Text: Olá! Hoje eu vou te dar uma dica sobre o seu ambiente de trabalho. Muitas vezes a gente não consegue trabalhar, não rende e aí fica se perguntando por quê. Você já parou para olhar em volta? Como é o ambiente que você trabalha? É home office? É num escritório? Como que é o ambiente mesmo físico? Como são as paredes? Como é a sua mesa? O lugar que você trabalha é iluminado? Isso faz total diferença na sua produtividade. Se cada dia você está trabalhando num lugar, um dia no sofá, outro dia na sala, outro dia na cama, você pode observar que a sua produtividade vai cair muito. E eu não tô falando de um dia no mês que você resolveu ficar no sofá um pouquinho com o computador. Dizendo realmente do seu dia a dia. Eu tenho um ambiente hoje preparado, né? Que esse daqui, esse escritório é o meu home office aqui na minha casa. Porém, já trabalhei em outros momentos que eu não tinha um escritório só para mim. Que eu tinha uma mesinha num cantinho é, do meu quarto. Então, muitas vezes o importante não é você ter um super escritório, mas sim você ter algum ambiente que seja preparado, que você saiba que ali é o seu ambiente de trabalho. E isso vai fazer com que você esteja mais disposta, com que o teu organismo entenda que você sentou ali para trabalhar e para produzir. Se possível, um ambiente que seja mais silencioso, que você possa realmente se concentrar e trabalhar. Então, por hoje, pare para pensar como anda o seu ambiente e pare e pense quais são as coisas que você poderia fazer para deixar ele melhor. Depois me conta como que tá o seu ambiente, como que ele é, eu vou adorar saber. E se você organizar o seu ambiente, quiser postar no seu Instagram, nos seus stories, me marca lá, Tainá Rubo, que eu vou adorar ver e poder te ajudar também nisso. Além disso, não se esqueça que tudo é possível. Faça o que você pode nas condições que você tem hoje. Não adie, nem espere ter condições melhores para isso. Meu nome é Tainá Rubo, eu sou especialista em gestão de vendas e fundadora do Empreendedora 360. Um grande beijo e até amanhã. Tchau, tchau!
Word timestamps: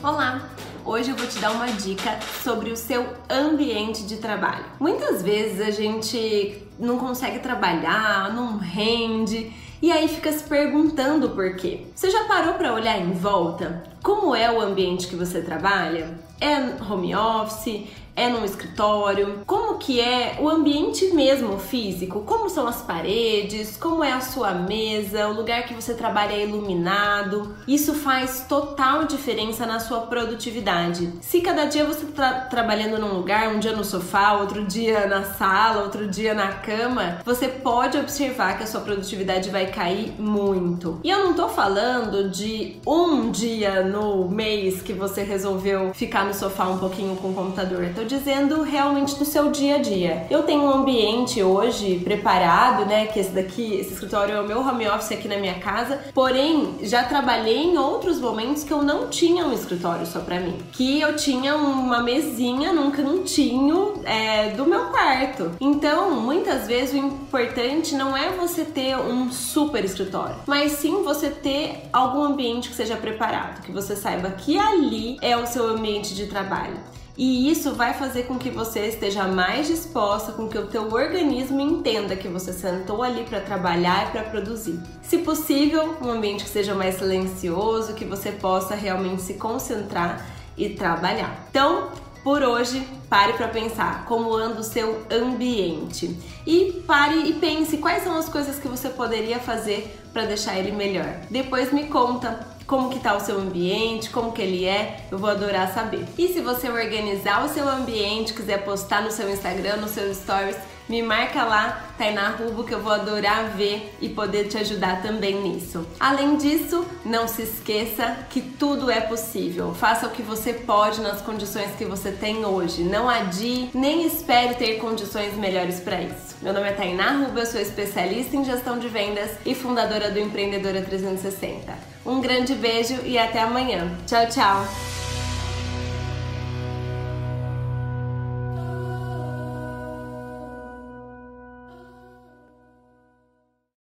Olá! 0.00 0.48
Hoje 0.84 1.10
eu 1.10 1.16
vou 1.16 1.26
te 1.26 1.40
dar 1.40 1.50
uma 1.50 1.66
dica 1.66 2.20
sobre 2.44 2.70
o 2.70 2.76
seu 2.76 3.04
ambiente 3.28 4.06
de 4.06 4.18
trabalho. 4.18 4.64
Muitas 4.78 5.22
vezes 5.24 5.60
a 5.60 5.72
gente 5.72 6.62
não 6.78 6.98
consegue 6.98 7.40
trabalhar, 7.40 8.32
não 8.32 8.58
rende 8.58 9.52
e 9.82 9.90
aí 9.90 10.06
fica 10.06 10.30
se 10.30 10.44
perguntando 10.44 11.30
por 11.30 11.56
quê. 11.56 11.80
Você 11.96 12.10
já 12.12 12.24
parou 12.24 12.54
para 12.54 12.72
olhar 12.72 12.96
em 12.96 13.10
volta? 13.10 13.82
Como 14.00 14.36
é 14.36 14.48
o 14.48 14.60
ambiente 14.60 15.08
que 15.08 15.16
você 15.16 15.42
trabalha? 15.42 16.16
É 16.40 16.54
home 16.80 17.12
office? 17.16 17.88
É 18.18 18.28
num 18.28 18.44
escritório? 18.44 19.42
Como 19.46 19.78
que 19.78 20.00
é 20.00 20.38
o 20.40 20.48
ambiente 20.48 21.06
mesmo 21.14 21.56
físico? 21.56 22.22
Como 22.22 22.50
são 22.50 22.66
as 22.66 22.82
paredes? 22.82 23.76
Como 23.76 24.02
é 24.02 24.12
a 24.12 24.20
sua 24.20 24.54
mesa? 24.54 25.28
O 25.28 25.34
lugar 25.34 25.62
que 25.62 25.72
você 25.72 25.94
trabalha 25.94 26.32
é 26.32 26.42
iluminado? 26.42 27.54
Isso 27.68 27.94
faz 27.94 28.44
total 28.48 29.04
diferença 29.04 29.64
na 29.66 29.78
sua 29.78 30.00
produtividade. 30.00 31.12
Se 31.20 31.40
cada 31.40 31.66
dia 31.66 31.84
você 31.84 32.06
está 32.06 32.40
trabalhando 32.40 32.98
num 33.00 33.14
lugar, 33.14 33.54
um 33.54 33.60
dia 33.60 33.70
no 33.70 33.84
sofá, 33.84 34.32
outro 34.32 34.64
dia 34.64 35.06
na 35.06 35.22
sala, 35.22 35.84
outro 35.84 36.08
dia 36.08 36.34
na 36.34 36.48
cama, 36.48 37.20
você 37.24 37.46
pode 37.46 37.96
observar 37.96 38.58
que 38.58 38.64
a 38.64 38.66
sua 38.66 38.80
produtividade 38.80 39.48
vai 39.48 39.66
cair 39.66 40.20
muito. 40.20 40.98
E 41.04 41.10
eu 41.10 41.20
não 41.20 41.34
tô 41.34 41.48
falando 41.48 42.28
de 42.28 42.80
um 42.84 43.30
dia 43.30 43.84
no 43.84 44.28
mês 44.28 44.82
que 44.82 44.92
você 44.92 45.22
resolveu 45.22 45.94
ficar 45.94 46.24
no 46.24 46.34
sofá 46.34 46.64
um 46.64 46.78
pouquinho 46.78 47.14
com 47.14 47.30
o 47.30 47.34
computador. 47.34 47.84
Dizendo 48.08 48.62
realmente 48.62 49.14
do 49.16 49.24
seu 49.24 49.50
dia 49.50 49.76
a 49.76 49.78
dia. 49.78 50.26
Eu 50.30 50.42
tenho 50.42 50.62
um 50.62 50.70
ambiente 50.70 51.42
hoje 51.42 52.00
preparado, 52.02 52.86
né? 52.86 53.06
Que 53.06 53.20
esse 53.20 53.30
daqui, 53.30 53.74
esse 53.74 53.92
escritório 53.92 54.34
é 54.34 54.40
o 54.40 54.46
meu 54.46 54.60
home 54.60 54.88
office 54.88 55.12
aqui 55.12 55.28
na 55.28 55.36
minha 55.36 55.54
casa. 55.60 56.00
Porém, 56.14 56.76
já 56.82 57.04
trabalhei 57.04 57.64
em 57.64 57.78
outros 57.78 58.18
momentos 58.18 58.64
que 58.64 58.72
eu 58.72 58.82
não 58.82 59.08
tinha 59.08 59.46
um 59.46 59.52
escritório 59.52 60.06
só 60.06 60.20
para 60.20 60.40
mim. 60.40 60.56
Que 60.72 61.00
eu 61.00 61.14
tinha 61.14 61.54
uma 61.56 62.02
mesinha 62.02 62.72
num 62.72 62.90
cantinho 62.90 64.00
é, 64.04 64.50
do 64.50 64.64
meu 64.64 64.86
quarto. 64.86 65.52
Então, 65.60 66.10
muitas 66.12 66.66
vezes 66.66 66.94
o 66.94 66.96
importante 66.96 67.94
não 67.94 68.16
é 68.16 68.30
você 68.30 68.64
ter 68.64 68.96
um 68.96 69.30
super 69.30 69.84
escritório, 69.84 70.36
mas 70.46 70.72
sim 70.72 71.02
você 71.02 71.28
ter 71.28 71.88
algum 71.92 72.22
ambiente 72.22 72.70
que 72.70 72.74
seja 72.74 72.96
preparado, 72.96 73.62
que 73.62 73.72
você 73.72 73.94
saiba 73.94 74.30
que 74.30 74.58
ali 74.58 75.18
é 75.20 75.36
o 75.36 75.46
seu 75.46 75.66
ambiente 75.68 76.14
de 76.14 76.26
trabalho. 76.26 76.76
E 77.18 77.50
isso 77.50 77.74
vai 77.74 77.94
fazer 77.94 78.28
com 78.28 78.38
que 78.38 78.48
você 78.48 78.86
esteja 78.86 79.26
mais 79.26 79.66
disposta, 79.66 80.30
com 80.30 80.48
que 80.48 80.56
o 80.56 80.68
teu 80.68 80.84
organismo 80.92 81.60
entenda 81.60 82.14
que 82.14 82.28
você 82.28 82.52
sentou 82.52 83.02
ali 83.02 83.24
para 83.24 83.40
trabalhar 83.40 84.06
e 84.06 84.12
para 84.12 84.22
produzir. 84.22 84.78
Se 85.02 85.18
possível, 85.18 85.96
um 86.00 86.12
ambiente 86.12 86.44
que 86.44 86.50
seja 86.50 86.76
mais 86.76 86.94
silencioso, 86.94 87.94
que 87.94 88.04
você 88.04 88.30
possa 88.30 88.76
realmente 88.76 89.22
se 89.22 89.34
concentrar 89.34 90.24
e 90.56 90.68
trabalhar. 90.68 91.44
Então, 91.50 91.90
por 92.22 92.42
hoje, 92.42 92.86
pare 93.08 93.32
para 93.34 93.48
pensar 93.48 94.04
como 94.06 94.34
anda 94.34 94.60
o 94.60 94.64
seu 94.64 95.02
ambiente 95.10 96.16
e 96.46 96.82
pare 96.86 97.28
e 97.28 97.34
pense 97.34 97.78
quais 97.78 98.02
são 98.02 98.16
as 98.16 98.28
coisas 98.28 98.58
que 98.58 98.68
você 98.68 98.88
poderia 98.88 99.38
fazer 99.38 99.98
para 100.12 100.26
deixar 100.26 100.58
ele 100.58 100.72
melhor. 100.72 101.20
Depois 101.30 101.72
me 101.72 101.86
conta 101.86 102.46
como 102.66 102.90
que 102.90 103.00
tá 103.00 103.16
o 103.16 103.20
seu 103.20 103.38
ambiente, 103.40 104.10
como 104.10 104.32
que 104.32 104.42
ele 104.42 104.66
é, 104.66 105.06
eu 105.10 105.16
vou 105.16 105.30
adorar 105.30 105.72
saber. 105.72 106.04
E 106.18 106.28
se 106.28 106.40
você 106.40 106.68
organizar 106.68 107.44
o 107.44 107.48
seu 107.48 107.66
ambiente, 107.66 108.34
quiser 108.34 108.62
postar 108.62 109.02
no 109.02 109.10
seu 109.10 109.30
Instagram, 109.30 109.76
nos 109.76 109.92
seus 109.92 110.18
stories, 110.18 110.56
me 110.88 111.02
marca 111.02 111.44
lá, 111.44 111.90
Tainá 111.98 112.30
Rubo, 112.30 112.64
que 112.64 112.72
eu 112.72 112.80
vou 112.80 112.92
adorar 112.92 113.50
ver 113.50 113.94
e 114.00 114.08
poder 114.08 114.48
te 114.48 114.56
ajudar 114.56 115.02
também 115.02 115.42
nisso. 115.42 115.86
Além 116.00 116.36
disso, 116.36 116.86
não 117.04 117.28
se 117.28 117.42
esqueça 117.42 118.16
que 118.30 118.40
tudo 118.40 118.90
é 118.90 119.00
possível. 119.00 119.74
Faça 119.74 120.06
o 120.06 120.10
que 120.10 120.22
você 120.22 120.52
pode 120.52 121.00
nas 121.00 121.20
condições 121.20 121.72
que 121.76 121.84
você 121.84 122.10
tem 122.10 122.44
hoje. 122.44 122.82
Não 122.82 123.08
adie, 123.08 123.70
nem 123.74 124.06
espere 124.06 124.54
ter 124.54 124.78
condições 124.78 125.34
melhores 125.34 125.80
para 125.80 126.00
isso. 126.00 126.36
Meu 126.40 126.52
nome 126.52 126.68
é 126.68 126.72
Tainá 126.72 127.12
Rubo, 127.12 127.38
eu 127.38 127.46
sou 127.46 127.60
especialista 127.60 128.36
em 128.36 128.44
gestão 128.44 128.78
de 128.78 128.88
vendas 128.88 129.32
e 129.44 129.54
fundadora 129.54 130.10
do 130.10 130.18
Empreendedora 130.18 130.80
360. 130.82 131.72
Um 132.06 132.20
grande 132.20 132.54
beijo 132.54 132.94
e 133.04 133.18
até 133.18 133.40
amanhã. 133.40 133.90
Tchau, 134.06 134.26
tchau! 134.28 134.87